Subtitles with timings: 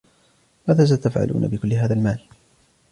[0.67, 2.19] ماذا ستفعلون بكل هذا المال؟